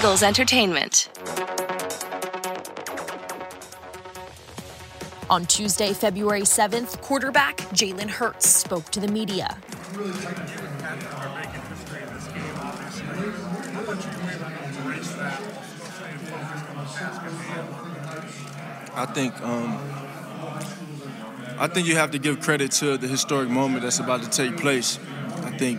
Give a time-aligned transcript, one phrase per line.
[0.00, 1.10] Eagles Entertainment.
[5.28, 9.58] On Tuesday, February 7th, quarterback Jalen Hurts spoke to the media.
[18.94, 19.78] I think um,
[21.58, 24.56] I think you have to give credit to the historic moment that's about to take
[24.56, 24.98] place.
[25.44, 25.78] I think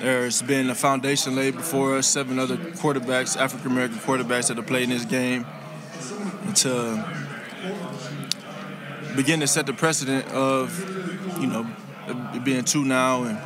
[0.00, 4.66] there's been a foundation laid before us, seven other quarterbacks, African American quarterbacks that have
[4.66, 5.46] played in this game,
[6.56, 7.04] to
[9.14, 10.78] begin to set the precedent of,
[11.40, 11.66] you know,
[12.42, 13.24] being two now.
[13.24, 13.38] And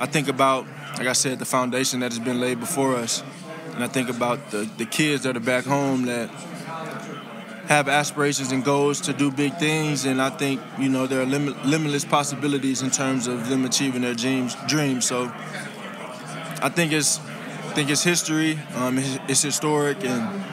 [0.00, 0.66] I think about,
[0.98, 3.22] like I said, the foundation that has been laid before us.
[3.74, 6.28] And I think about the, the kids that are back home that
[7.66, 11.26] have aspirations and goals to do big things, and I think you know there are
[11.26, 14.54] lim- limitless possibilities in terms of them achieving their dreams.
[14.68, 15.06] Dreams.
[15.06, 15.32] So
[16.62, 18.58] I think it's I think it's history.
[18.76, 20.44] Um, it's, it's, historic and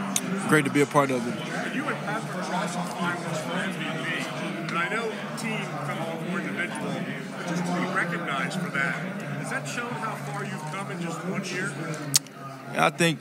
[0.49, 1.75] great to be a part of it.
[1.75, 5.03] You and Patrick Ross finalists for MVP, and I know
[5.37, 6.93] team fell off more individual,
[7.37, 11.01] but just to be recognized for that, has that shown how far you've come in
[11.01, 11.71] just one year?
[12.77, 13.19] I think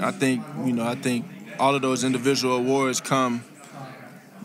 [0.00, 1.24] I think you know I think
[1.58, 3.44] all of those individual awards come.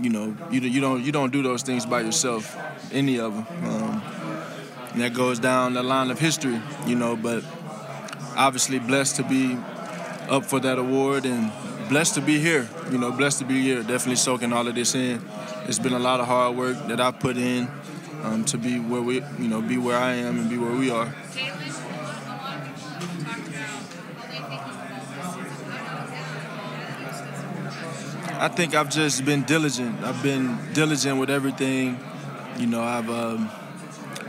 [0.02, 2.58] You know, you, you don't you don't do those things by yourself,
[2.92, 3.48] any of them.
[3.66, 4.02] Um,
[4.92, 7.16] and that goes down the line of history, you know.
[7.16, 7.44] But
[8.36, 9.58] obviously, blessed to be
[10.30, 11.52] up for that award and
[11.90, 12.68] blessed to be here.
[12.92, 13.82] You know, blessed to be here.
[13.82, 15.22] Definitely soaking all of this in.
[15.68, 17.68] It's been a lot of hard work that I put in
[18.24, 20.90] um, to be where we, you know, be where I am and be where we
[20.92, 21.14] are.
[28.38, 30.04] I think I've just been diligent.
[30.04, 32.00] I've been diligent with everything.
[32.58, 33.50] You know, I've um,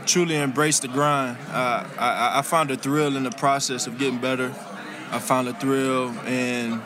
[0.07, 1.37] truly embraced the grind.
[1.49, 4.53] I, I, I found a thrill in the process of getting better.
[5.11, 6.81] I found a thrill in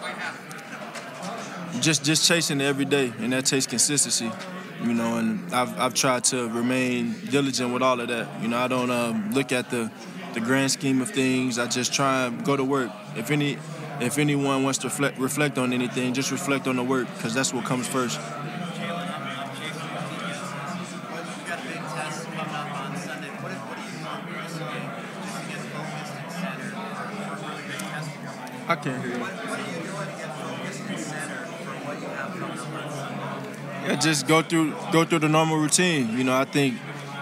[1.79, 4.29] just just chasing it every day, and that takes consistency.
[4.83, 8.41] You know, and I've, I've tried to remain diligent with all of that.
[8.41, 9.91] You know, I don't um, look at the
[10.33, 11.59] the grand scheme of things.
[11.59, 12.91] I just try and go to work.
[13.15, 13.57] If any
[13.99, 17.53] if anyone wants to reflect, reflect on anything, just reflect on the work because that's
[17.53, 18.19] what comes first.
[28.81, 29.25] I can't hear you.
[33.83, 36.17] Yeah, just go through go through the normal routine.
[36.17, 36.77] You know, I think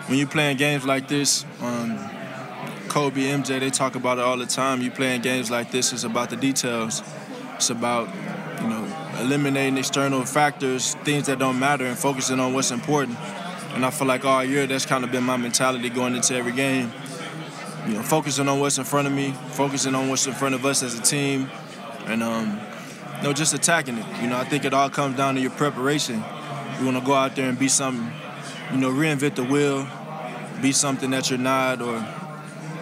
[0.07, 1.97] when you're playing games like this, um,
[2.87, 4.81] Kobe, MJ, they talk about it all the time.
[4.81, 7.03] You playing games like this, it's about the details.
[7.55, 8.07] It's about,
[8.61, 8.87] you know,
[9.19, 13.17] eliminating external factors, things that don't matter, and focusing on what's important.
[13.73, 16.53] And I feel like all year that's kind of been my mentality going into every
[16.53, 16.91] game.
[17.87, 20.65] You know, focusing on what's in front of me, focusing on what's in front of
[20.65, 21.49] us as a team,
[22.05, 22.59] and um,
[23.17, 24.05] you know, just attacking it.
[24.21, 26.23] You know, I think it all comes down to your preparation.
[26.79, 28.11] You want to go out there and be something,
[28.71, 29.87] you know, reinvent the wheel,
[30.61, 31.93] be something that you're not, or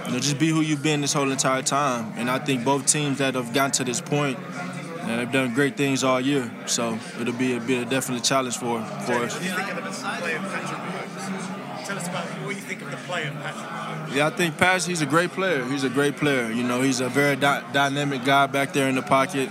[0.05, 2.13] you know, just be who you've been this whole entire time.
[2.15, 4.37] And I think both teams that have gotten to this point,
[5.01, 6.51] and they've done great things all year.
[6.65, 9.37] So it'll be a, be a definitely challenge for for us.
[11.97, 14.15] Tell us about what you think of the play of Patrick.
[14.15, 15.65] Yeah, I think Patrick, he's a great player.
[15.65, 16.51] He's a great player.
[16.51, 19.49] You know, he's a very di- dynamic guy back there in the pocket.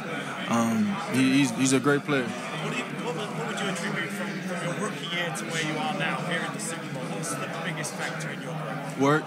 [0.48, 2.22] Um, he, he's, he's a great player.
[2.22, 5.76] What, you, what, what, would you attribute from, from your rookie year to where you
[5.76, 7.02] are now, here in the Super Bowl?
[7.02, 8.94] What's the biggest factor in your career?
[9.00, 9.24] Work.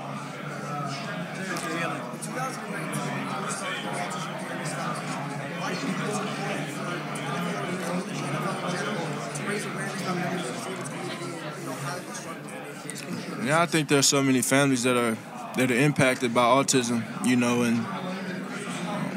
[13.43, 15.17] Yeah, I think there's so many families that are
[15.57, 17.77] that are impacted by autism, you know, and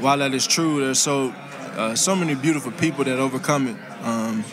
[0.02, 1.34] while that is true, there's so
[1.76, 3.76] uh, so many beautiful people that overcome it.
[4.02, 4.44] Um,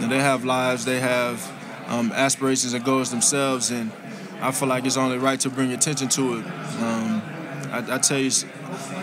[0.00, 1.52] and they have lives, they have
[1.88, 3.90] um, aspirations and goals themselves, and
[4.40, 6.46] I feel like it's only right to bring attention to it.
[6.82, 7.22] Um,
[7.72, 8.30] I, I, tell you,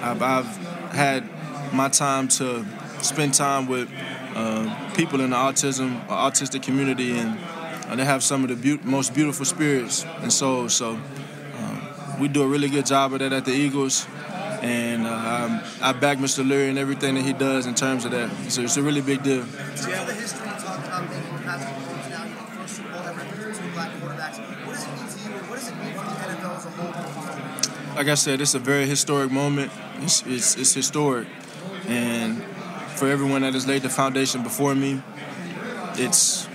[0.02, 0.58] I've, I've,
[0.94, 1.28] had
[1.74, 2.64] my time to
[3.02, 3.90] spend time with
[4.36, 7.40] uh, people in the autism, autistic community, and
[7.88, 10.74] uh, they have some of the be- most beautiful spirits and souls.
[10.74, 10.92] So
[11.58, 11.88] um,
[12.20, 14.08] we do a really good job of that at the Eagles.
[14.62, 16.46] And uh, I back Mr.
[16.46, 18.30] Lurie and everything that he does in terms of that.
[18.50, 19.40] So it's a really big deal.
[19.40, 23.02] Yeah, the history you talked about being Patrick Mahomes now, you know, first Super Bowl
[23.02, 24.66] ever, two black quarterbacks.
[24.66, 26.66] What does it mean to you, and what does it mean for the NFL as
[26.66, 27.96] a whole?
[27.98, 29.72] Like I said, it's a very historic moment.
[30.00, 31.28] It's, it's, it's historic.
[31.88, 32.42] And
[32.96, 35.02] for everyone that has laid the foundation before me,
[35.96, 36.48] it's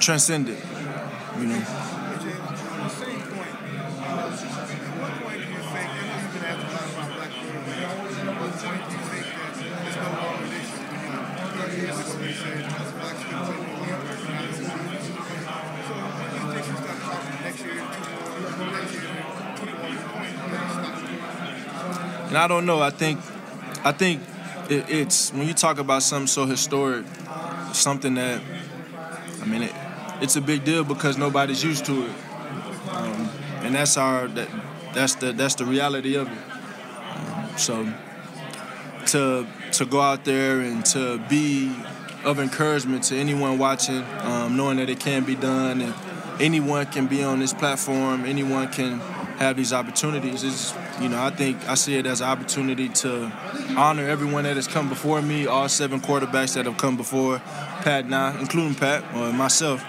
[0.00, 0.58] transcendent,
[1.38, 1.62] you know.
[22.28, 22.80] And I don't know.
[22.80, 23.18] I think,
[23.84, 24.22] I think
[24.70, 27.04] it, it's when you talk about something so historic,
[27.72, 28.40] something that,
[30.20, 32.12] it's a big deal because nobody's used to it,
[32.90, 33.30] um,
[33.62, 34.48] and that's our that,
[34.94, 36.38] that's the that's the reality of it.
[37.20, 37.94] Um, so
[39.06, 41.74] to to go out there and to be
[42.24, 45.94] of encouragement to anyone watching, um, knowing that it can be done and
[46.40, 49.00] anyone can be on this platform, anyone can
[49.38, 50.42] have these opportunities.
[50.42, 53.32] Is you know I think I see it as an opportunity to
[53.76, 57.38] honor everyone that has come before me, all seven quarterbacks that have come before
[57.82, 59.82] Pat now, including Pat or myself,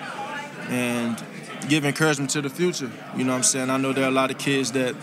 [0.72, 1.24] and
[1.68, 2.90] give encouragement to the future.
[3.16, 3.70] You know what I'm saying?
[3.70, 4.96] I know there are a lot of kids that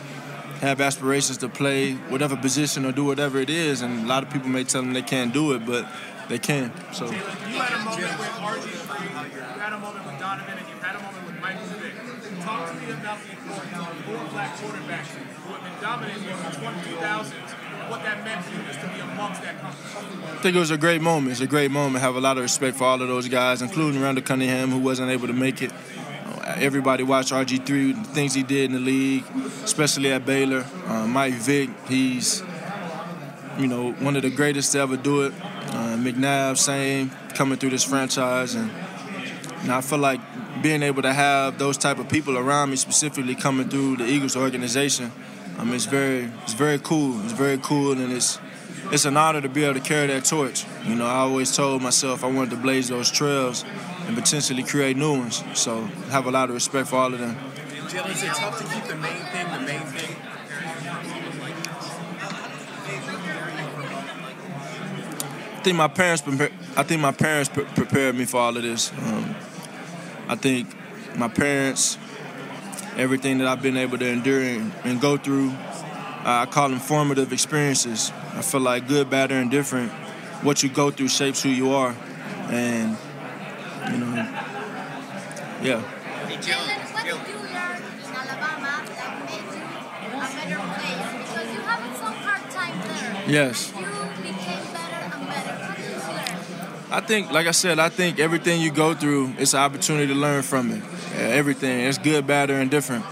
[0.61, 4.31] have aspirations to play whatever position or do whatever it is, and a lot of
[4.31, 5.87] people may tell them they can't do it, but
[6.29, 6.73] they can.
[6.93, 7.05] So.
[7.07, 10.97] You had a moment with RG3, you had a moment with Donovan, and you had
[10.97, 11.95] a moment with Michael Vick.
[12.43, 16.29] Talk to me about the importance of four black quarterbacks who have been dominating
[16.99, 17.48] 2000s and
[17.91, 19.57] what that meant you just to be amongst that.
[19.63, 21.33] I think it was a great moment.
[21.33, 21.97] It's a great moment.
[21.97, 24.79] I have a lot of respect for all of those guys, including Randall Cunningham, who
[24.79, 25.73] wasn't able to make it.
[26.57, 29.25] Everybody watched RG3, the things he did in the league,
[29.65, 30.65] especially at Baylor.
[30.87, 32.43] Uh, Mike Vick, he's,
[33.59, 35.33] you know, one of the greatest to ever do it.
[35.41, 38.55] Uh, McNabb, same, coming through this franchise.
[38.55, 38.71] And,
[39.63, 40.21] and I feel like
[40.63, 44.37] being able to have those type of people around me, specifically coming through the Eagles
[44.37, 45.13] organization,
[45.59, 47.21] um, it's very, it's very cool.
[47.25, 48.39] It's very cool, and it's,
[48.93, 50.65] it's an honor to be able to carry that torch.
[50.85, 53.65] You know, I always told myself I wanted to blaze those trails
[54.07, 55.45] and potentially create new ones.
[55.55, 57.37] So I have a lot of respect for all of them.
[57.89, 60.17] Jalen, is it tough to keep the main thing the main thing?
[65.57, 66.23] I think my parents,
[66.77, 68.93] I think my parents pre- prepared me for all of this.
[68.93, 69.35] Um,
[70.29, 70.69] I think
[71.17, 71.99] my parents,
[72.99, 76.81] everything that I've been able to endure and, and go through, uh, I call them
[76.81, 78.13] formative experiences.
[78.35, 79.93] I feel like good, bad, or indifferent,
[80.43, 81.95] what you go through shapes who you are,
[82.51, 82.97] and
[83.93, 84.15] you know,
[85.63, 85.95] yeah.
[93.29, 93.73] Yes.
[96.91, 100.15] I think, like I said, I think everything you go through, it's an opportunity to
[100.15, 100.83] learn from it.
[101.15, 101.81] Everything.
[101.81, 103.05] It's good, bad, or indifferent.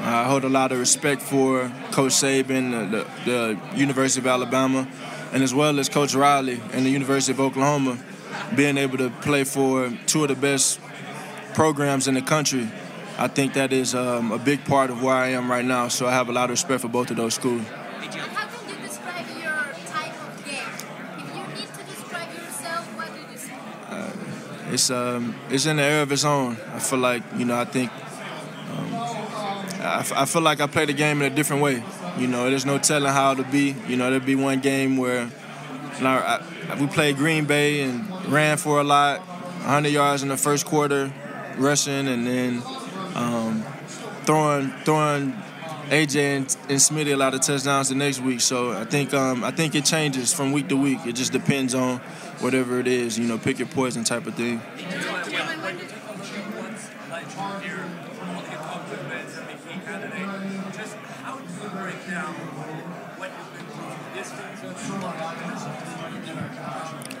[0.00, 4.88] I hold a lot of respect for Coach Saban, the, the, the University of Alabama,
[5.32, 7.98] and as well as Coach Riley and the University of Oklahoma,
[8.56, 10.80] being able to play for two of the best
[11.52, 12.66] programs in the country.
[13.18, 15.88] I think that is um, a big part of where I am right now.
[15.88, 17.60] So I have a lot of respect for both of those schools.
[17.60, 19.52] And how can you describe your
[19.86, 20.64] type of game?
[21.18, 23.52] If you need to describe yourself, what do you say?
[24.72, 26.56] It's um it's in the air of its own.
[26.74, 28.94] I feel like you know I think um,
[29.82, 31.82] I, I feel like I play the game in a different way.
[32.18, 33.74] You know, there's no telling how it'll be.
[33.86, 35.30] You know, there'll be one game where
[36.02, 40.36] know, I, we played Green Bay and ran for a lot, 100 yards in the
[40.36, 41.12] first quarter,
[41.56, 42.62] rushing, and then
[43.14, 43.62] um,
[44.24, 45.32] throwing throwing
[45.90, 48.40] AJ and, and Smitty a lot of touchdowns the next week.
[48.40, 51.00] So I think um, I think it changes from week to week.
[51.04, 51.98] It just depends on
[52.38, 53.18] whatever it is.
[53.18, 54.60] You know, pick your poison type of thing.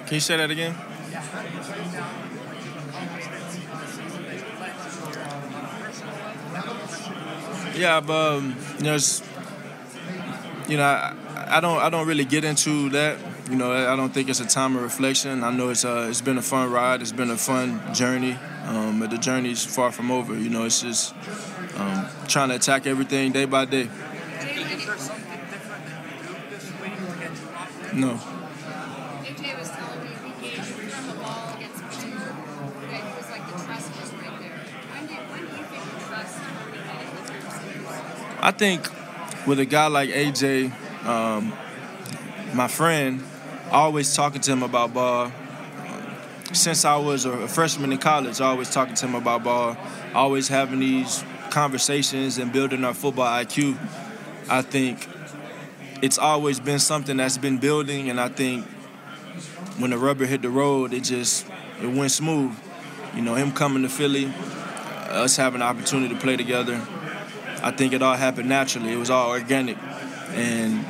[0.06, 0.76] Can you say that again?
[7.80, 8.98] Yeah, but um, you know,
[10.68, 11.14] you know, I,
[11.56, 13.16] I don't, I don't really get into that.
[13.48, 15.42] You know, I don't think it's a time of reflection.
[15.42, 17.00] I know it's, uh, it's been a fun ride.
[17.00, 20.38] It's been a fun journey, um, but the journey's far from over.
[20.38, 21.14] You know, it's just
[21.76, 23.88] um, trying to attack everything day by day.
[27.94, 28.20] No.
[38.42, 38.88] I think
[39.46, 40.72] with a guy like AJ,
[41.04, 41.52] um,
[42.54, 43.22] my friend,
[43.70, 45.30] always talking to him about ball.
[46.52, 49.76] Since I was a freshman in college, always talking to him about ball,
[50.14, 53.76] always having these conversations and building our football IQ.
[54.48, 55.06] I think
[56.02, 58.66] it's always been something that's been building, and I think
[59.78, 61.46] when the rubber hit the road, it just
[61.82, 62.56] it went smooth.
[63.14, 64.32] You know, him coming to Philly,
[65.10, 66.80] us having the opportunity to play together.
[67.62, 68.92] I think it all happened naturally.
[68.92, 69.76] It was all organic,
[70.34, 70.84] and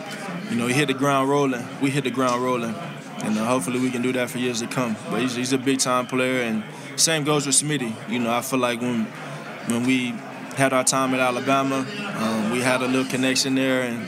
[0.51, 1.65] you know, he hit the ground rolling.
[1.81, 2.75] We hit the ground rolling,
[3.23, 4.97] and uh, hopefully we can do that for years to come.
[5.11, 6.63] But he's, he's a big time player, and
[6.97, 7.93] same goes with Smitty.
[8.11, 9.05] You know, I feel like when
[9.67, 10.15] when we
[10.57, 11.87] had our time at Alabama,
[12.17, 14.07] um, we had a little connection there, and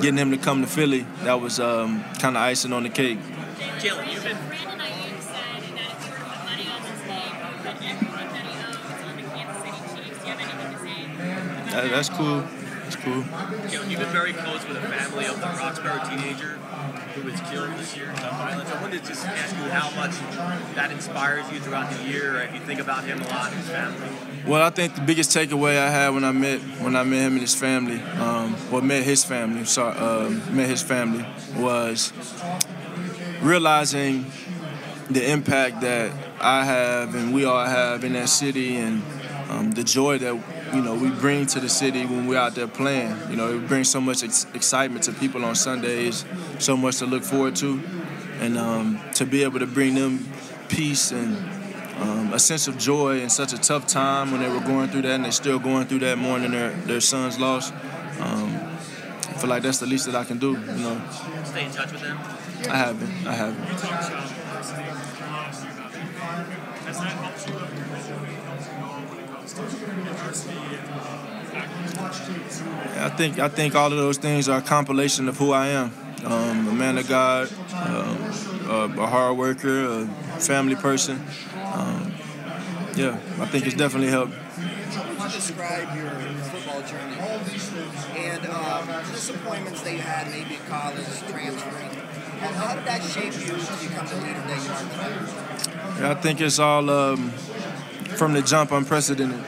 [0.00, 3.18] getting him to come to Philly, that was um, kind of icing on the cake.
[3.78, 4.36] Jalen, you've been
[11.72, 12.44] That, that's cool.
[12.82, 13.24] That's cool.
[13.88, 16.58] You've been very close with a family of the Roxborough teenager
[17.14, 18.70] who was killed this year in violence.
[18.70, 20.10] I wanted to just ask you how much
[20.74, 23.56] that inspires you throughout the year, or if you think about him a lot and
[23.56, 24.06] his family.
[24.46, 27.32] Well, I think the biggest takeaway I had when I met when I met him
[27.32, 31.24] and his family, um, or met his family, sorry, um, met his family,
[31.56, 32.12] was
[33.40, 34.26] realizing
[35.10, 39.02] the impact that I have and we all have in that city, and
[39.48, 40.36] um, the joy that
[40.72, 43.16] you know we bring to the city when we're out there playing.
[43.30, 46.24] You know, it brings so much ex- excitement to people on Sundays,
[46.58, 47.80] so much to look forward to,
[48.40, 50.26] and um, to be able to bring them
[50.68, 51.36] peace and
[52.00, 55.02] um, a sense of joy in such a tough time when they were going through
[55.02, 57.70] that and they're still going through that mourning their, their son's loss.
[58.20, 58.60] Um,
[59.28, 61.02] I feel like that's the least that I can do, you know.
[61.44, 62.18] Stay in touch with them.
[62.70, 63.26] I haven't.
[63.26, 63.68] I haven't.
[72.96, 75.92] I think I think all of those things are a compilation of who I am.
[76.24, 78.16] Um, a man of God, um,
[78.70, 80.06] a, a hard worker, a
[80.40, 81.20] family person.
[81.72, 82.14] Um,
[82.94, 84.32] yeah, I think it's definitely helped.
[84.32, 86.10] How would you describe your
[86.44, 87.16] football journey
[88.16, 91.90] and um, disappointments that you had maybe in college, transferring?
[92.40, 96.00] How, how did that shape you to become the leader that you are today?
[96.00, 97.32] Yeah, I think it's all um,
[98.16, 99.40] from the jump unprecedented.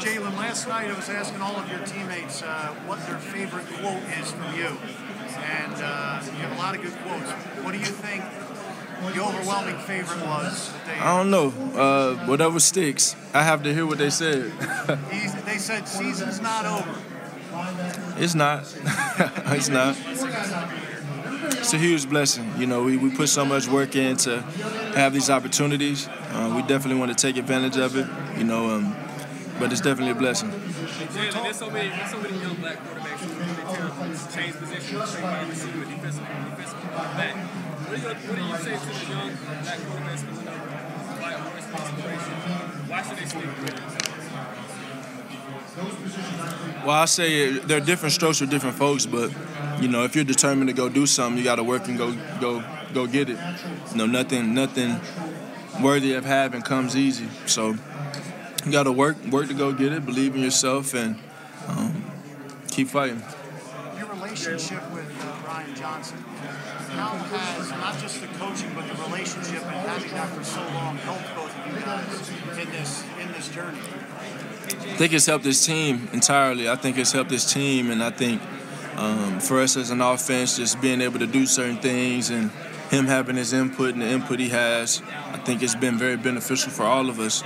[0.00, 4.02] Jalen, last night I was asking all of your teammates uh, what their favorite quote
[4.20, 4.76] is from you.
[5.36, 7.30] And uh, you have a lot of good quotes.
[7.64, 8.24] What do you think
[9.14, 10.72] the overwhelming favorite was?
[11.00, 11.48] I don't know.
[11.78, 13.14] Uh, whatever sticks.
[13.34, 14.52] I have to hear what they said.
[15.46, 16.94] They said season's not over.
[18.18, 18.62] it's not.
[19.46, 19.96] it's not.
[21.58, 22.50] It's a huge blessing.
[22.58, 24.40] You know, we, we put so much work in to
[24.94, 26.08] have these opportunities.
[26.08, 28.06] Uh, we definitely want to take advantage of it.
[28.38, 28.96] You know, um,
[29.58, 30.50] but it's definitely a blessing.
[30.50, 30.60] What
[31.12, 31.22] do
[38.42, 40.56] you, say to the young black quarterbacks coming up?
[41.20, 41.32] Why?
[42.88, 44.05] Why should they with it?
[45.76, 49.30] Well, I say there are different strokes for different folks, but
[49.80, 52.16] you know, if you're determined to go do something, you got to work and go
[52.40, 52.64] go
[52.94, 53.38] go get it.
[53.90, 55.00] You know, nothing nothing
[55.82, 57.28] worthy of having comes easy.
[57.46, 57.76] So
[58.64, 60.06] you got to work work to go get it.
[60.06, 61.18] Believe in yourself and
[61.68, 62.04] um,
[62.70, 63.22] keep fighting.
[63.98, 69.62] Your relationship with uh, Brian Johnson, how has not just the coaching, but the relationship
[69.62, 73.48] and having that for so long helped both of you guys in this in this
[73.48, 73.80] journey?
[74.66, 76.68] I think it's helped this team entirely.
[76.68, 78.40] I think it's helped this team, and I think
[78.96, 82.50] um, for us as an offense, just being able to do certain things and
[82.90, 86.70] him having his input and the input he has, I think it's been very beneficial
[86.70, 87.42] for all of us.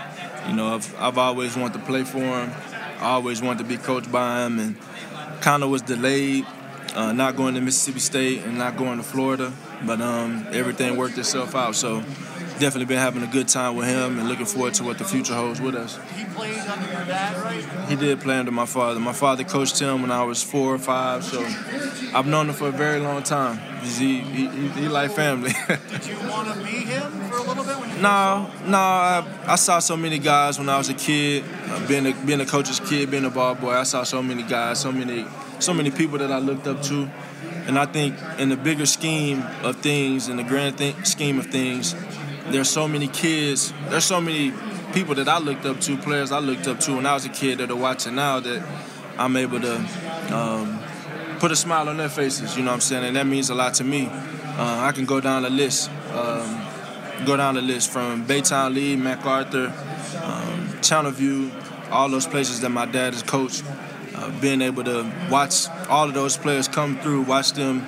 [0.47, 2.51] You know, I've, I've always wanted to play for him.
[2.99, 4.77] I always wanted to be coached by him, and
[5.41, 6.47] kind of was delayed,
[6.95, 9.53] uh, not going to Mississippi State and not going to Florida,
[9.85, 11.75] but um, everything worked itself out.
[11.75, 12.05] So
[12.61, 15.35] definitely been having a good time with him and looking forward to what the future
[15.35, 15.99] holds with us.
[16.15, 17.89] He played under your dad, right?
[17.89, 19.01] He did play under my father.
[19.01, 21.43] My father coached him when I was four or five, so
[22.15, 23.59] I've known him for a very long time.
[23.81, 25.53] He, he, he, he like family.
[25.69, 29.79] Did you want to be him for a little bit no, no, I, I saw
[29.79, 33.11] so many guys when I was a kid, uh, being a, being a coach's kid,
[33.11, 33.73] being a ball boy.
[33.73, 35.27] I saw so many guys, so many,
[35.59, 37.11] so many people that I looked up to,
[37.67, 41.47] and I think in the bigger scheme of things, in the grand th- scheme of
[41.47, 41.95] things,
[42.51, 44.53] there's so many kids, there's so many
[44.93, 47.29] people that I looked up to, players I looked up to when I was a
[47.29, 48.67] kid that are watching now that
[49.19, 49.77] I'm able to
[50.35, 50.81] um,
[51.39, 53.05] put a smile on their faces, you know what I'm saying?
[53.05, 54.09] And that means a lot to me.
[54.11, 56.67] Uh, I can go down the list, um,
[57.25, 59.67] go down the list from Baytown Lee, MacArthur,
[60.23, 61.51] um, Channelview,
[61.91, 63.65] all those places that my dad has coached.
[64.15, 67.87] Uh, being able to watch all of those players come through, watch them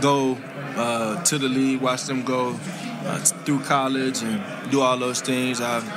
[0.00, 0.38] go
[0.76, 2.52] uh, to the league, watch them go
[3.06, 5.60] uh, through college and do all those things.
[5.60, 5.88] I've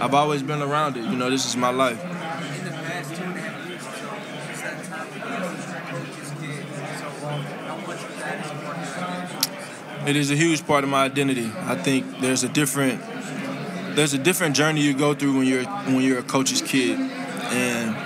[0.00, 1.04] I've always been around it.
[1.04, 2.00] You know, this is my life.
[2.02, 4.08] In the past two and a half years or so,
[4.50, 5.20] it's that time to be
[5.90, 6.66] coach's kid.
[7.00, 7.08] So,
[7.66, 10.10] how much of that is part of your identity?
[10.10, 11.50] It is a huge part of my identity.
[11.56, 13.02] I think there's a different
[13.96, 17.96] there's a different journey you go through when you're when you're a coach's kid, and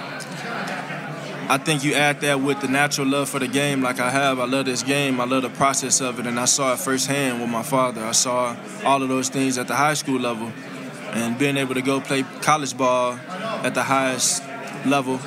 [1.52, 4.40] I think you add that with the natural love for the game, like I have.
[4.40, 5.20] I love this game.
[5.20, 8.02] I love the process of it, and I saw it firsthand with my father.
[8.02, 8.56] I saw
[8.86, 10.50] all of those things at the high school level,
[11.10, 13.18] and being able to go play college ball
[13.66, 14.42] at the highest
[14.86, 15.20] level.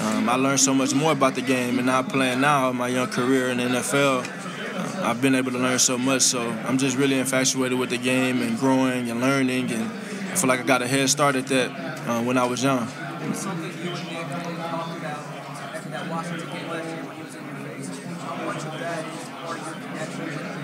[0.00, 3.08] Um, I learned so much more about the game, and now playing now my young
[3.08, 6.22] career in the NFL, uh, I've been able to learn so much.
[6.22, 9.84] So I'm just really infatuated with the game and growing and learning, and
[10.32, 11.70] I feel like I got a head start at that
[12.08, 12.88] uh, when I was young.
[15.90, 17.88] That Washington game last year when he was in your face.
[18.20, 20.56] How much of that is part of your connection?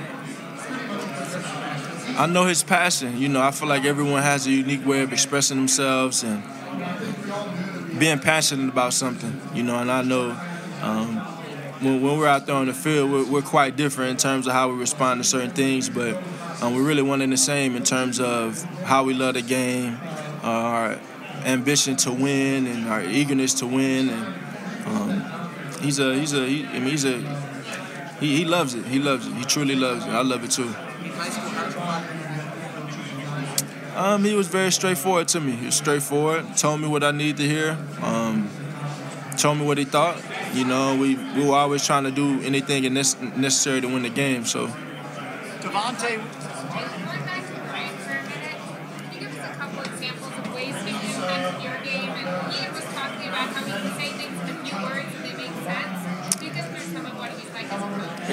[2.18, 3.18] I know his passion.
[3.18, 6.42] You know, I feel like everyone has a unique way of expressing themselves and
[7.98, 9.40] being passionate about something.
[9.54, 10.38] You know, and I know
[10.82, 11.16] um,
[11.80, 14.52] when, when, we're out there on the field, we're, we're, quite different in terms of
[14.52, 16.20] how we respond to certain things, but
[16.60, 19.98] um, we're really one and the same in terms of how we love the game,
[20.42, 20.98] uh, our
[21.44, 24.10] ambition to win, and our eagerness to win.
[24.10, 24.34] And
[24.86, 25.22] um,
[25.80, 27.18] he's a he's a he, I mean he's a
[28.20, 28.84] he, he loves it.
[28.86, 29.34] He loves it.
[29.34, 30.10] He truly loves it.
[30.10, 30.72] I love it too.
[33.96, 35.52] Um, he was very straightforward to me.
[35.52, 36.56] He was straightforward.
[36.56, 37.76] Told me what I need to hear.
[38.00, 38.48] Um,
[39.36, 40.16] told me what he thought.
[40.54, 44.44] You know, we, we were always trying to do anything necessary to win the game.
[44.44, 44.68] So.
[44.68, 46.41] Davante.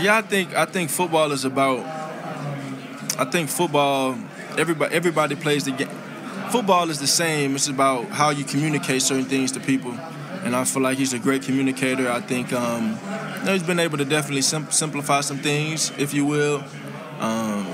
[0.02, 1.80] Yeah, I think I think football is about.
[3.18, 4.18] I think football
[4.58, 5.90] everybody everybody plays the game.
[6.52, 7.56] Football is the same.
[7.56, 9.92] It's about how you communicate certain things to people,
[10.44, 12.10] and I feel like he's a great communicator.
[12.10, 12.98] I think um,
[13.40, 16.64] you know, he's been able to definitely sim- simplify some things, if you will.
[17.20, 17.66] Um,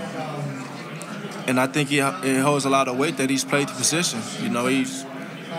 [1.47, 4.19] and I think he, it holds a lot of weight that he's played the position.
[4.41, 5.03] You know, he's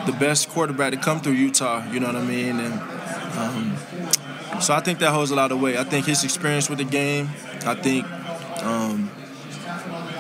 [0.04, 1.88] the best quarterback to come through Utah.
[1.92, 2.58] You know what I mean?
[2.58, 2.75] And
[3.38, 3.76] um,
[4.60, 5.76] so I think that holds a lot of weight.
[5.76, 7.28] I think his experience with the game.
[7.64, 8.04] I think
[8.62, 9.08] um,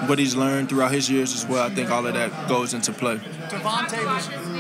[0.08, 1.64] what he's learned throughout his years as well.
[1.64, 3.16] I think all of that goes into play.
[3.16, 4.55] Davante was.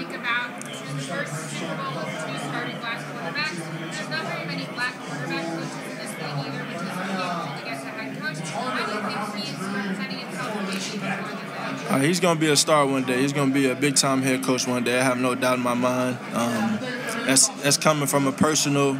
[11.88, 13.20] Uh, He's going to be a star one day.
[13.20, 14.98] He's going to be a big time head coach one day.
[14.98, 16.18] I have no doubt in my mind.
[16.34, 16.78] Um,
[17.26, 18.98] that's that's coming from a personal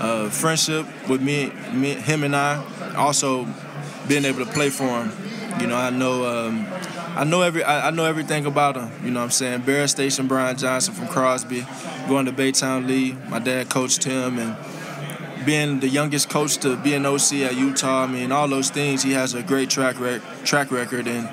[0.00, 2.64] uh, friendship with me, me, him, and I.
[2.96, 3.46] Also,
[4.08, 5.12] being able to play for him.
[5.60, 6.66] You know, I know um,
[7.16, 8.90] I know every I, I, know everything about him.
[9.04, 9.62] You know what I'm saying?
[9.62, 11.66] Bear Station Brian Johnson from Crosby,
[12.08, 13.12] going to Baytown Lee.
[13.28, 14.56] My dad coached him and
[15.46, 19.04] being the youngest coach to be an OC at Utah, I mean, all those things,
[19.04, 21.28] he has a great track rec- track record, and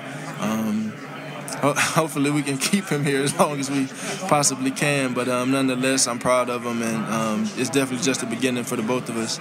[1.72, 3.86] hopefully we can keep him here as long as we
[4.28, 5.14] possibly can.
[5.14, 8.76] But um, nonetheless, I'm proud of him, and um, it's definitely just the beginning for
[8.76, 9.38] the both of us.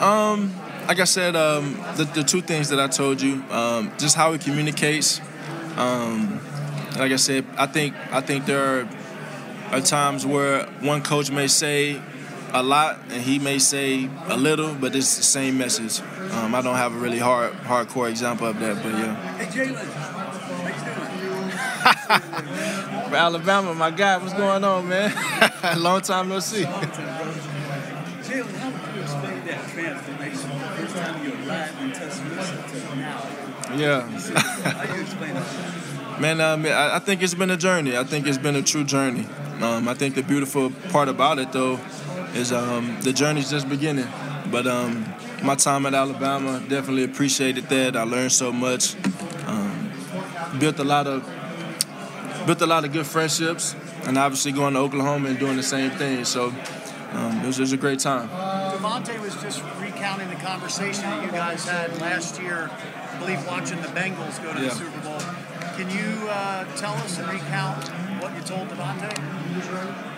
[0.00, 0.54] Um,
[0.86, 4.32] like I said, um, the, the two things that I told you, um, just how
[4.32, 5.20] he communicates.
[5.76, 6.40] Um,
[6.96, 8.88] like I said, I think I think there are,
[9.70, 12.00] are times where one coach may say
[12.52, 16.00] a lot and he may say a little, but it's the same message.
[16.32, 19.14] Um, I don't have a really hard hardcore example of that, but yeah.
[19.36, 23.14] Hey Jalen, how you doing?
[23.14, 25.12] Alabama, my guy, what's going on, man?
[25.78, 26.64] Long time no see.
[26.64, 26.94] Jalen,
[28.56, 30.50] how would you explain that transformation?
[30.76, 33.22] First time you're alive in Tuscaloosa to now.
[33.76, 34.00] Yeah.
[34.02, 36.20] how you explain that?
[36.20, 37.96] Man, um, I, I think it's been a journey.
[37.96, 39.26] I think it's been a true journey.
[39.60, 41.78] Um, I think the beautiful part about it, though,
[42.38, 44.06] is um, the journey's just beginning.
[44.50, 45.04] But um,
[45.42, 47.96] my time at Alabama definitely appreciated that.
[47.96, 48.94] I learned so much.
[49.46, 49.90] Um,
[50.58, 51.28] built a lot of
[52.46, 53.74] built a lot of good friendships,
[54.06, 56.24] and obviously going to Oklahoma and doing the same thing.
[56.24, 56.54] So
[57.12, 58.28] um, it, was, it, was, a great time.
[58.28, 63.80] Davante was just recounting the conversation that you guys had last year, I believe watching
[63.82, 64.68] the Bengals go to yeah.
[64.68, 65.20] the Super Bowl.
[65.76, 67.88] Can you uh, tell us and recount
[68.22, 70.17] what you told Davante?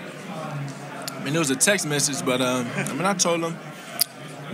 [1.20, 3.58] I mean, it was a text message, but um, I mean, I told him.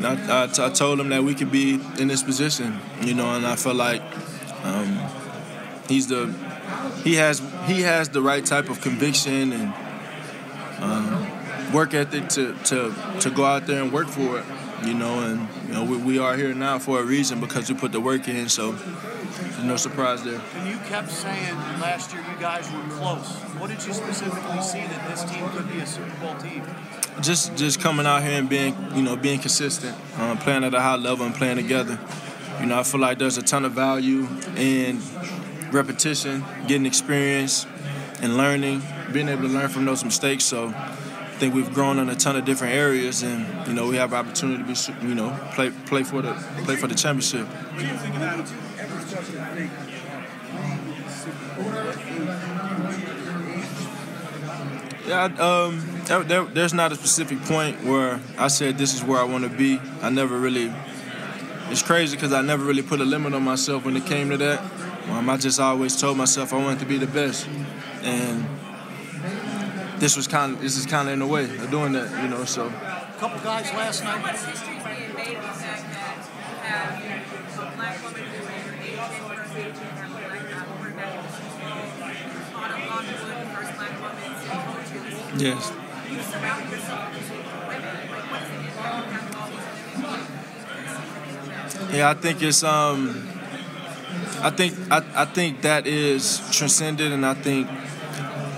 [0.00, 3.46] I, I, I told him that we could be in this position, you know, and
[3.46, 4.02] I felt like
[4.64, 5.00] um,
[5.88, 6.26] he's the
[7.04, 9.74] he has he has the right type of conviction and
[10.80, 14.44] um, work ethic to, to, to go out there and work for it,
[14.84, 17.78] you know, and you know we, we are here now for a reason because we
[17.78, 18.72] put the work in, so
[19.62, 20.40] no surprise there.
[20.56, 23.26] And you kept saying last year you guys were close.
[23.58, 26.62] What did you specifically see that this team could be a Super Bowl team?
[27.20, 30.80] Just just coming out here and being you know being consistent, uh, playing at a
[30.80, 31.98] high level and playing together.
[32.60, 35.00] You know, I feel like there's a ton of value in
[35.72, 37.66] repetition, getting experience,
[38.22, 40.44] and learning, being able to learn from those mistakes.
[40.44, 43.96] So I think we've grown in a ton of different areas, and you know we
[43.96, 46.32] have opportunity to be, you know, play play for the
[46.64, 47.46] play for the championship.
[55.06, 59.20] Yeah, um, there, there, there's not a specific point where I said this is where
[59.20, 59.80] I want to be.
[60.02, 60.72] I never really.
[61.68, 64.36] It's crazy because I never really put a limit on myself when it came to
[64.36, 64.60] that.
[65.10, 67.48] Um, I just always told myself I wanted to be the best,
[68.02, 68.44] and
[69.98, 72.28] this was kind of this is kind of in the way of doing that, you
[72.28, 72.44] know.
[72.44, 74.22] So A couple guys last night.
[85.38, 85.72] Yes.
[86.08, 86.16] You
[91.92, 91.98] you?
[91.98, 93.28] Yeah, I think it's um
[94.42, 97.68] I think I, I think that is transcended and I think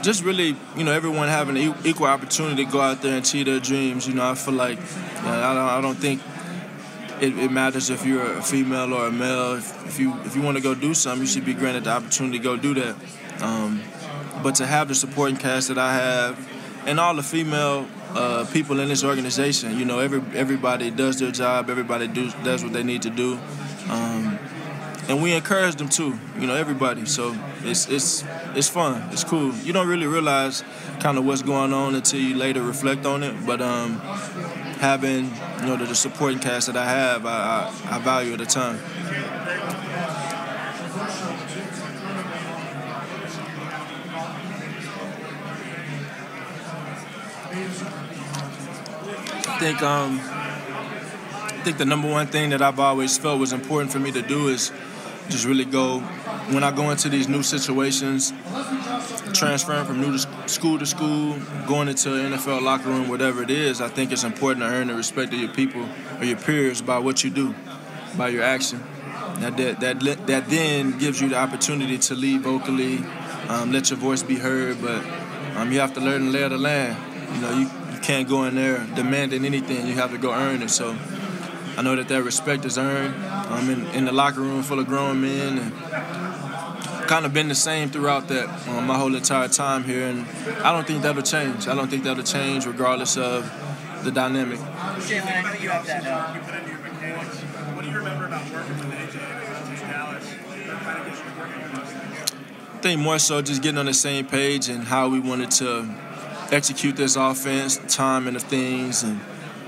[0.03, 3.47] just really, you know, everyone having an equal opportunity to go out there and achieve
[3.47, 4.07] their dreams.
[4.07, 6.23] You know, I feel like uh, I, don't, I don't think
[7.21, 9.55] it, it matters if you're a female or a male.
[9.57, 11.91] If, if you if you want to go do something, you should be granted the
[11.91, 12.97] opportunity to go do that.
[13.41, 13.83] Um,
[14.43, 16.58] but to have the supporting cast that I have,
[16.89, 21.31] and all the female uh, people in this organization, you know, every everybody does their
[21.31, 21.69] job.
[21.69, 23.39] Everybody do, does what they need to do.
[23.91, 24.39] Um,
[25.07, 26.19] and we encourage them too.
[26.39, 27.05] You know, everybody.
[27.05, 28.25] So it's it's
[28.55, 29.07] it's fun.
[29.13, 29.55] It's cool.
[29.57, 30.65] You don't really realize
[30.99, 33.35] kind of what's going on until you later reflect on it.
[33.47, 33.99] But um,
[34.81, 35.27] having
[35.61, 38.47] you know the, the supporting cast that I have, I, I, I value it a
[38.47, 38.79] ton.
[47.59, 53.91] I think um, I think the number one thing that I've always felt was important
[53.91, 54.71] for me to do is
[55.29, 55.99] just really go
[56.53, 58.33] when I go into these new situations,
[59.35, 63.51] transferring from new to school to school, going into an NFL locker room, whatever it
[63.51, 63.81] is.
[63.81, 65.87] I think it's important to earn the respect of your people
[66.19, 67.55] or your peers by what you do,
[68.17, 68.81] by your action.
[69.41, 72.99] That that that, that then gives you the opportunity to lead vocally,
[73.49, 75.05] um, let your voice be heard, but
[75.57, 77.08] um, you have to learn the lay of the land.
[77.35, 79.87] You know, you, you can't go in there demanding anything.
[79.87, 80.71] You have to go earn it.
[80.71, 80.97] So
[81.77, 83.15] I know that that respect is earned.
[83.25, 85.73] I'm in, in the locker room full of grown men and
[87.09, 90.07] kind of been the same throughout that um, my whole entire time here.
[90.07, 90.27] And
[90.63, 91.67] I don't think that'll change.
[91.67, 93.51] I don't think that'll change regardless of
[94.05, 94.59] the dynamic.
[94.59, 96.07] Jalen, I know you have that.
[96.07, 97.39] Uh, You put into your mechanics.
[97.75, 100.35] What do you remember about working with AJ and Dallas?
[100.85, 102.33] Kind of just working with those things.
[102.75, 105.89] I think more so just getting on the same page and how we wanted to
[106.51, 109.21] execute this offense, timing of things, and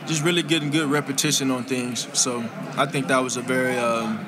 [0.07, 2.09] just really getting good repetition on things.
[2.19, 2.41] So
[2.77, 4.19] I think that was a very, um,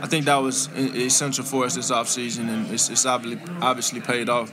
[0.00, 4.28] I think that was essential for us this offseason, and it's, it's obviously, obviously paid
[4.28, 4.52] off.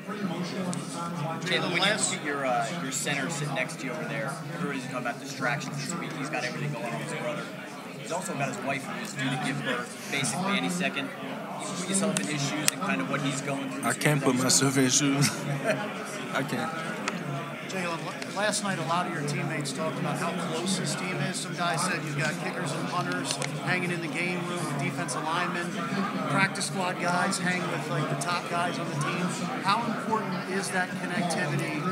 [1.45, 4.33] Jalen, when you look at your uh, your center sitting next to you over there,
[4.55, 6.11] everybody's talking about distractions this week.
[6.13, 7.43] He's got everything going on with his brother.
[8.05, 11.09] He's also got his wife who is due to give birth basically any second.
[11.09, 13.83] You put yourself in his shoes and kind of what he's going through.
[13.83, 15.29] I can't put with all this- myself in his shoes.
[16.31, 16.71] I can't.
[17.69, 21.35] Jalen, last night a lot of your teammates talked about how close this team is.
[21.35, 25.23] Some guys said you've got kickers and punters hanging in the game room, with defensive
[25.23, 25.71] linemen,
[26.29, 29.25] practice squad guys hang with like the top guys on the team.
[29.65, 31.84] How important is that connectivity that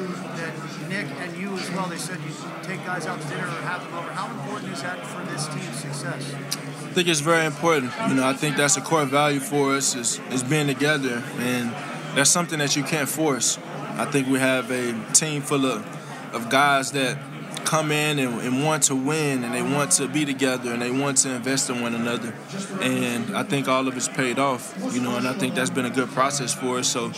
[0.93, 1.87] Nick and you as well?
[1.87, 4.11] They said you take guys out to dinner or have them over.
[4.11, 6.33] How important is that for this team's success?
[6.35, 7.91] I think it's very important.
[8.09, 11.71] You know, I think that's a core value for us is, is being together, and
[12.15, 13.57] that's something that you can't force.
[13.97, 15.83] I think we have a team full of,
[16.35, 17.17] of guys that
[17.65, 20.91] come in and, and want to win, and they want to be together, and they
[20.91, 22.35] want to invest in one another.
[22.81, 24.75] And I think all of it's paid off.
[24.93, 26.87] You know, and I think that's been a good process for us.
[26.87, 27.11] So,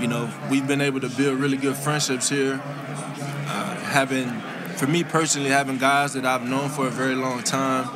[0.00, 2.62] you know, we've been able to build really good friendships here.
[3.90, 4.30] Having,
[4.76, 7.88] for me personally, having guys that I've known for a very long time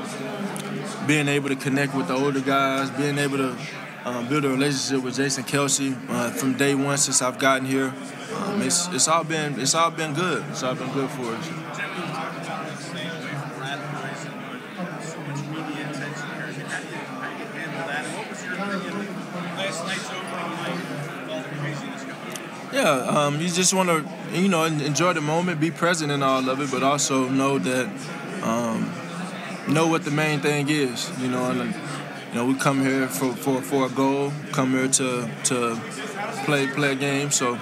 [1.06, 3.56] being able to connect with the older guys, being able to
[4.04, 7.94] um, build a relationship with Jason Kelce uh, from day one since I've gotten here.
[8.34, 10.44] Um, it's, it's all been it's all been good.
[10.50, 11.50] It's all been good for us.
[22.72, 24.04] Yeah, um, you just want to
[24.42, 27.86] you know enjoy the moment, be present in all of it, but also know that
[28.42, 28.92] um,
[29.72, 31.10] know what the main thing is.
[31.20, 31.74] You know, and
[32.28, 35.80] you know we come here for, for, for a goal, come here to to
[36.44, 37.30] play play a game.
[37.30, 37.58] So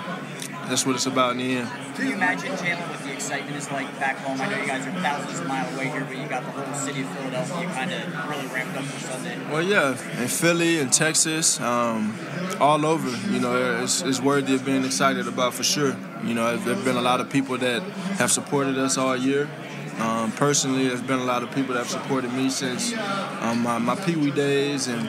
[0.67, 1.69] that's what it's about in the end.
[1.95, 4.41] Can you imagine, Jalen, what the excitement is like back home?
[4.41, 6.75] I know you guys are thousands of miles away here, but you got the whole
[6.75, 9.39] city of Philadelphia kind of really ramped up for Sunday.
[9.51, 9.91] Well, yeah,
[10.23, 12.17] in Philly and Texas, um,
[12.63, 13.11] all over.
[13.33, 15.97] You know, it's, it's worthy of being excited about for sure.
[16.25, 17.83] You know, there have been a lot of people that
[18.21, 19.51] have supported us all year.
[19.99, 22.95] Um, personally, there's been a lot of people that have supported me since
[23.41, 25.09] um, my, my Pee Wee days, and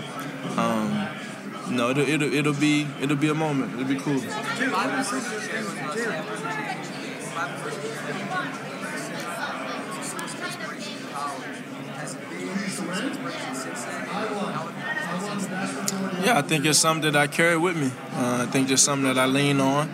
[0.58, 1.08] um,
[1.70, 3.74] you know, it'll, it'll, it'll be it'll be a moment.
[3.74, 4.20] It'll be cool.
[16.34, 17.91] Yeah, I think it's something that I carry with me.
[18.13, 19.89] Uh, I think it's something that I lean on.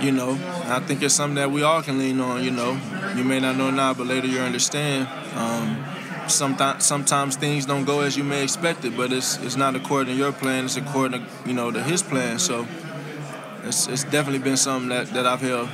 [0.00, 0.32] You know,
[0.66, 2.44] I think it's something that we all can lean on.
[2.44, 2.78] You know,
[3.16, 5.08] you may not know now, but later you understand.
[5.34, 5.84] Um,
[6.28, 10.14] sometimes, sometimes things don't go as you may expect it, but it's it's not according
[10.14, 10.66] to your plan.
[10.66, 12.38] It's according to you know to his plan.
[12.38, 12.66] So
[13.64, 15.68] it's it's definitely been something that, that I've held.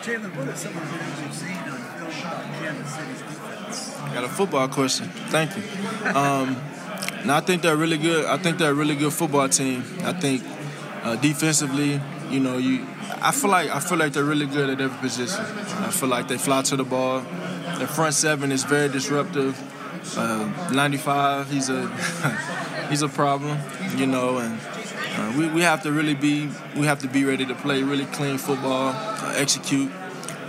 [0.00, 3.94] Jalen, what are some of the things you've seen on film about Kansas City's defense?
[4.14, 5.08] Got a football question.
[5.28, 5.62] Thank you.
[6.14, 6.56] Um,
[7.24, 8.26] now I think they're really good.
[8.26, 9.84] I think they're a really good football team.
[10.02, 10.42] I think
[11.02, 12.00] uh, defensively,
[12.30, 12.86] you know, you.
[13.20, 15.40] I feel like I feel like they're really good at every position.
[15.40, 17.20] I feel like they fly to the ball.
[17.78, 19.56] Their front seven is very disruptive.
[20.16, 21.88] Uh, 95, he's a
[22.90, 23.58] he's a problem,
[23.96, 24.58] you know, and
[25.16, 28.06] uh, we, we have to really be we have to be ready to play really
[28.06, 29.90] clean football, uh, execute,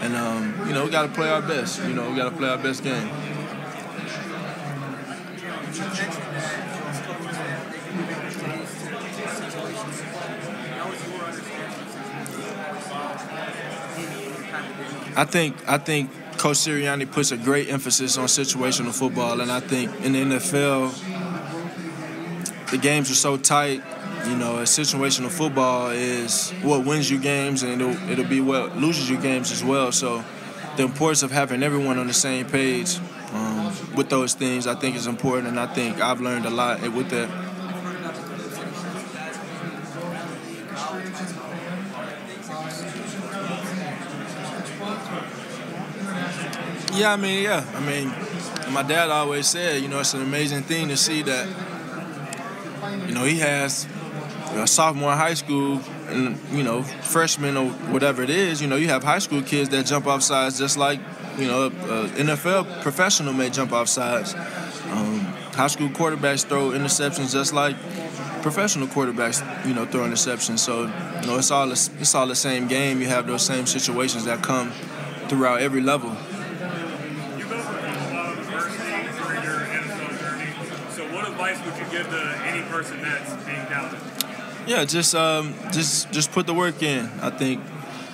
[0.02, 1.82] and um, you know we got to play our best.
[1.84, 3.10] You know we got to play our best game.
[15.20, 19.60] I think I think Coach Sirianni puts a great emphasis on situational football, and I
[19.60, 20.96] think in the NFL,
[22.72, 23.84] the games are so tight.
[24.30, 29.10] You know, situational football is what wins you games, and it'll it'll be what loses
[29.10, 29.92] you games as well.
[29.92, 30.24] So,
[30.78, 32.98] the importance of having everyone on the same page
[33.34, 36.82] um, with those things, I think, is important, and I think I've learned a lot
[36.94, 37.49] with that.
[47.00, 47.66] Yeah, I mean, yeah.
[47.76, 48.10] I mean,
[48.74, 51.48] my dad always said, you know, it's an amazing thing to see that,
[53.08, 53.88] you know, he has
[54.52, 58.76] a sophomore in high school and, you know, freshman or whatever it is, you know,
[58.76, 61.00] you have high school kids that jump off sides just like,
[61.38, 64.36] you know, NFL professional may jump off sides.
[64.92, 65.22] Um,
[65.54, 67.78] high school quarterbacks throw interceptions just like
[68.42, 70.60] professional quarterbacks, you know, throw interceptions.
[70.60, 73.00] So, you know, it's all it's all the same game.
[73.00, 74.74] You have those same situations that come
[75.30, 76.14] throughout every level.
[81.30, 84.00] Advice would you give to any person that's being doubted?
[84.68, 87.10] Yeah, just um, just just put the work in.
[87.22, 87.64] I think,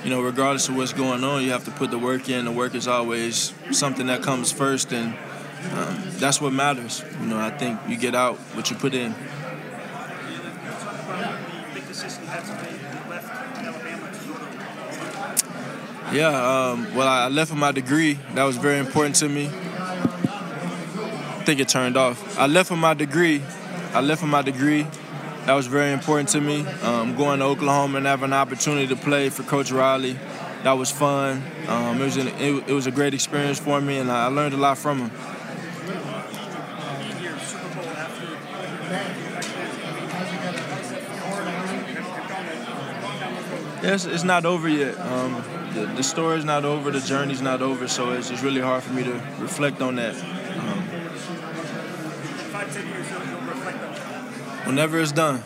[0.03, 2.45] you know, regardless of what's going on, you have to put the work in.
[2.45, 5.13] The work is always something that comes first, and
[5.73, 7.03] um, that's what matters.
[7.19, 9.15] You know, I think you get out what you put in.
[16.13, 18.19] Yeah, um, well, I left with my degree.
[18.35, 19.49] That was very important to me
[21.45, 22.39] think it turned off.
[22.39, 23.43] I left with my degree.
[23.93, 24.87] I left with my degree.
[25.45, 26.65] That was very important to me.
[26.81, 30.17] Um, going to Oklahoma and having an opportunity to play for Coach Riley,
[30.63, 31.43] that was fun.
[31.67, 34.55] Um, it was an, it, it, was a great experience for me, and I learned
[34.55, 35.11] a lot from him.
[43.83, 44.99] Yes, it's not over yet.
[44.99, 45.43] Um,
[45.75, 48.93] the, the story's not over, the journey's not over, so it's just really hard for
[48.93, 50.44] me to reflect on that.
[54.65, 55.37] Whenever it's done.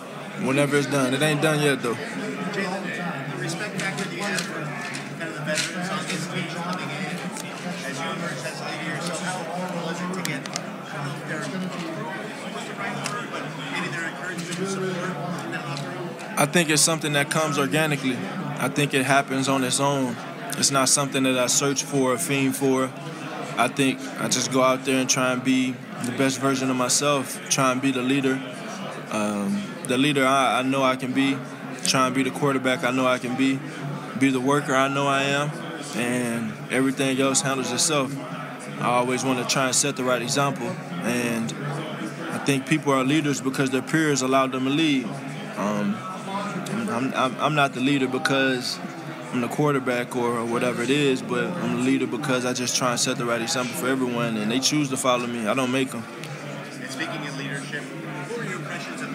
[0.48, 1.14] Whenever it's done.
[1.14, 1.94] It ain't done yet, though.
[1.94, 6.90] Jalen, the respect factor you have for kind of the veterans on this team coming
[6.90, 7.16] in,
[7.84, 10.56] as you emerge as a leader yourself, how important was it to get, I
[10.96, 11.44] don't know if they're,
[12.54, 16.10] what's the right word, but maybe their encouragement and support in that locker room?
[16.38, 18.18] I think it's something that comes organically.
[18.58, 20.16] I think it happens on its own.
[20.58, 22.90] It's not something that I search for or fiend for.
[23.58, 26.78] I think I just go out there and try and be the best version of
[26.78, 28.42] myself, try and be the leader
[29.12, 31.38] um, the leader I, I, know I can be,
[31.84, 33.60] try and be the quarterback I know I can be,
[34.20, 35.52] be the worker I know I am,
[35.96, 38.16] and everything else handles itself.
[38.80, 40.68] I always want to try and set the right example,
[41.04, 41.52] and
[42.32, 45.06] I think people are leaders because their peers allowed them to lead.
[45.58, 45.98] Um,
[46.90, 48.80] I'm, I'm, I'm not the leader because
[49.32, 52.92] I'm the quarterback or whatever it is, but I'm the leader because I just try
[52.92, 55.48] and set the right example for everyone, and they choose to follow me.
[55.48, 56.04] I don't make them.
[56.90, 57.84] Speaking of leadership,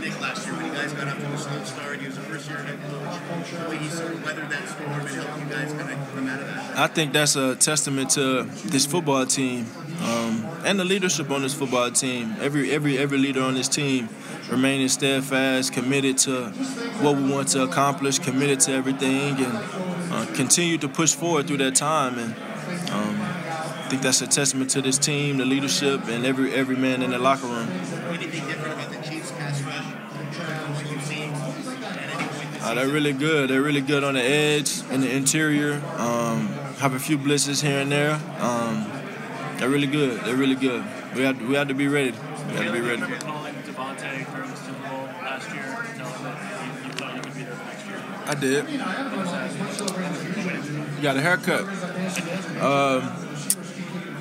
[0.04, 1.98] Nick last year when you guys got off to a slow start?
[1.98, 3.50] He was a first-year head coach.
[3.50, 6.28] The way he sort of weathered that storm and helped you guys kind of come
[6.28, 6.78] out of that.
[6.78, 9.66] I think that's a testament to this football team
[10.02, 12.36] um, and the leadership on this football team.
[12.40, 14.10] Every every every leader on this team
[14.50, 16.50] remaining steadfast, committed to
[17.00, 19.56] what we want to accomplish, committed to everything, and
[20.12, 22.18] uh, continue to push forward through that time.
[22.18, 22.34] And
[22.90, 27.02] um, I think that's a testament to this team, the leadership, and every every man
[27.02, 27.68] in the locker room.
[32.74, 33.50] They're really good.
[33.50, 35.74] They're really good on the edge in the interior.
[35.96, 38.20] Um, have a few blitzes here and there.
[38.38, 38.90] Um,
[39.58, 40.20] they're really good.
[40.24, 40.84] They're really good.
[41.14, 42.10] We had we have to be ready.
[42.10, 43.02] We have to be ready.
[48.26, 48.66] I did.
[51.02, 51.60] Got a haircut.
[52.60, 53.02] Um,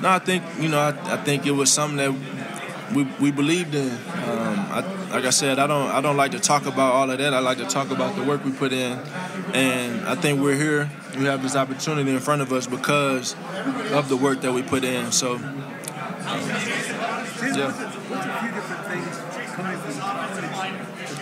[0.02, 0.78] no, I think you know.
[0.78, 2.12] I, I think it was something that
[2.94, 3.90] we we believed in.
[3.90, 4.80] Um, I,
[5.10, 7.34] like I said, I don't I don't like to talk about all of that.
[7.34, 8.98] I like to talk about the work we put in,
[9.52, 10.90] and I think we're here.
[11.18, 13.36] We have this opportunity in front of us because
[13.92, 15.12] of the work that we put in.
[15.12, 15.50] So, yeah.
[18.04, 19.16] What's a few different things
[19.54, 20.42] coming from college to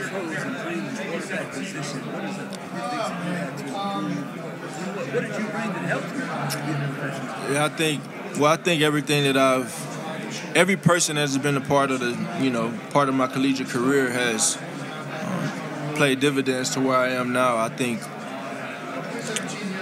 [0.09, 2.01] pros and playing the quarterback position?
[2.13, 2.49] What is it?
[2.73, 4.33] Your things that you had to improve?
[4.97, 7.55] What, what did you bring that helped you?
[7.55, 8.03] Yeah, I think.
[8.39, 9.71] Well, I think everything that I've,
[10.55, 14.11] every person that's been a part of the, you know, part of my collegiate career
[14.11, 17.57] has um, played dividends to where I am now.
[17.57, 18.01] I think.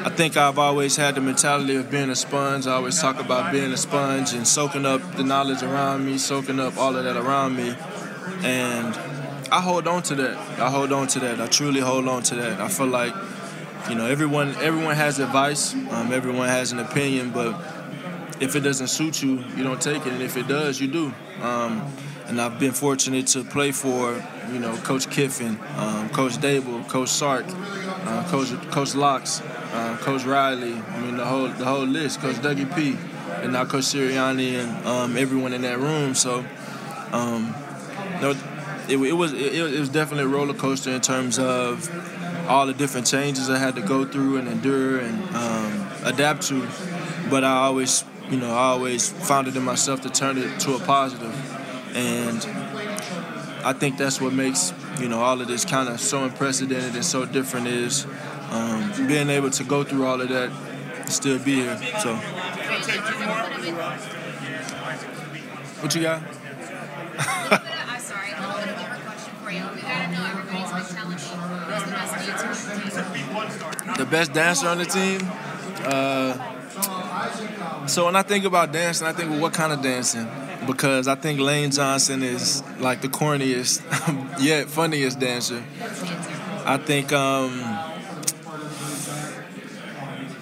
[0.02, 2.66] I think I've always had the mentality of being a sponge.
[2.66, 6.58] I always talk about being a sponge and soaking up the knowledge around me, soaking
[6.58, 7.76] up all of that around me,
[8.42, 8.96] and
[9.52, 10.36] I hold on to that.
[10.58, 11.38] I hold on to that.
[11.38, 12.60] I truly hold on to that.
[12.62, 13.12] I feel like,
[13.90, 17.52] you know, everyone everyone has advice, um, everyone has an opinion, but
[18.40, 21.12] if it doesn't suit you, you don't take it, and if it does, you do.
[21.42, 21.86] Um,
[22.26, 24.22] and I've been fortunate to play for,
[24.52, 30.24] you know, Coach Kiffin, um, Coach Daboll, Coach Sark, uh, Coach Coach Locks, uh, Coach
[30.24, 30.74] Riley.
[30.74, 32.20] I mean, the whole the whole list.
[32.20, 32.96] Coach Dougie P,
[33.42, 36.14] and now Coach Sirianni, and um, everyone in that room.
[36.14, 36.44] So,
[37.12, 37.54] um,
[38.22, 38.30] no,
[38.88, 41.90] it, it was it, it was definitely a roller coaster in terms of
[42.48, 46.66] all the different changes I had to go through and endure and um, adapt to.
[47.30, 50.74] But I always, you know, I always found it in myself to turn it to
[50.74, 51.34] a positive,
[51.96, 52.38] and
[53.64, 57.04] I think that's what makes you know all of this kind of so unprecedented and
[57.04, 58.06] so different is
[58.50, 61.76] um, being able to go through all of that, and still be here.
[62.00, 62.14] So,
[65.80, 66.22] what you got?
[67.18, 69.64] I'm sorry, a little bit of a question for you.
[69.74, 71.24] We gotta know everybody's mentality.
[71.66, 73.96] Who's the best dancer on the team?
[73.96, 75.20] The best dancer on the team.
[75.82, 76.59] Uh,
[77.90, 80.28] so when I think about dancing, I think, well, what kind of dancing?
[80.64, 83.82] Because I think Lane Johnson is like the corniest,
[84.40, 85.64] yet funniest dancer.
[86.64, 87.60] I think um,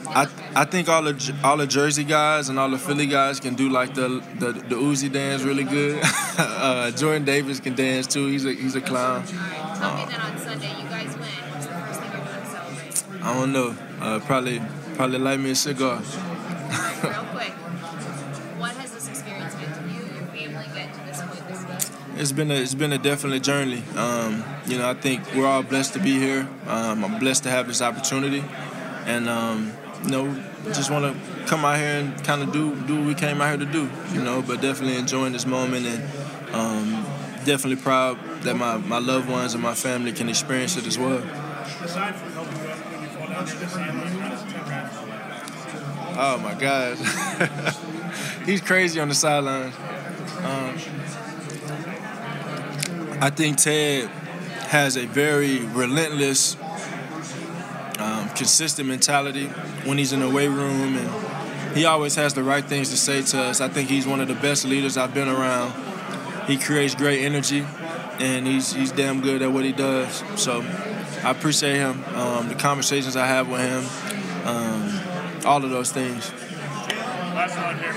[0.08, 3.54] I I think all the all the Jersey guys and all the Philly guys can
[3.54, 6.00] do like the the, the Uzi dance really good.
[6.38, 8.26] uh, Jordan Davis can dance too.
[8.26, 9.24] He's a he's a clown.
[9.26, 11.22] Tell me that on Sunday you guys win.
[11.22, 13.22] What's the first thing you're doing to celebrate?
[13.22, 13.76] I don't know.
[14.00, 14.60] Uh, probably
[14.96, 16.02] probably light me a cigar.
[16.68, 17.52] Real quick,
[18.58, 21.94] what has this experience meant to you, your family, getting to this point this season?
[22.16, 23.82] It's been a it's been a definite journey.
[23.96, 26.46] Um, you know, I think we're all blessed to be here.
[26.66, 28.44] Um, I'm blessed to have this opportunity,
[29.06, 29.72] and um,
[30.04, 33.14] you know, just want to come out here and kind of do do what we
[33.14, 33.88] came out here to do.
[34.12, 37.06] You know, but definitely enjoying this moment and um,
[37.44, 41.22] definitely proud that my, my loved ones and my family can experience it as well.
[46.20, 46.98] Oh my God,
[48.44, 49.72] he's crazy on the sidelines.
[50.38, 50.74] Um,
[53.20, 54.08] I think Ted
[54.66, 56.56] has a very relentless,
[58.00, 59.46] um, consistent mentality
[59.84, 63.22] when he's in the weight room, and he always has the right things to say
[63.22, 63.60] to us.
[63.60, 65.72] I think he's one of the best leaders I've been around.
[66.48, 67.64] He creates great energy,
[68.18, 70.24] and he's he's damn good at what he does.
[70.34, 70.62] So
[71.22, 72.02] I appreciate him.
[72.16, 74.97] Um, the conversations I have with him, um,
[75.44, 76.32] all of those things.
[77.34, 77.94] Last one here.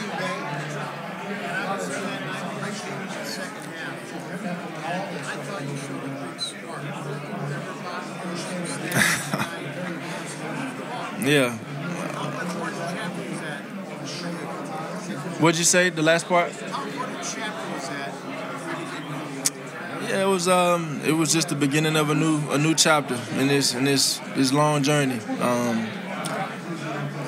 [11.23, 11.51] Yeah.
[15.39, 15.89] What'd you say?
[15.91, 16.51] The last part?
[20.09, 23.19] Yeah, it was um, it was just the beginning of a new a new chapter
[23.39, 25.87] in this in this this long journey, um,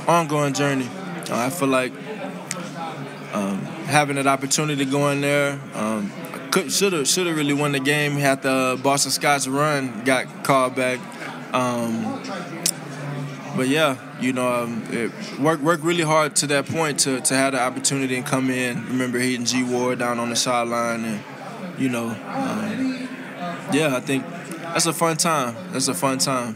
[0.08, 0.90] ongoing journey.
[1.30, 1.94] Uh, I feel like
[3.34, 6.12] um, having that opportunity to go in there, um,
[6.70, 8.14] should have should have really won the game.
[8.14, 11.00] Had the Boston Scott's run got called back.
[11.54, 12.22] Um,
[13.56, 17.36] but yeah, you know, um, it worked worked really hard to that point to, to
[17.36, 18.86] have the opportunity and come in.
[18.88, 21.24] Remember hitting G Ward down on the sideline, and
[21.78, 23.08] you know, um,
[23.72, 25.56] yeah, I think that's a fun time.
[25.72, 26.56] That's a fun time.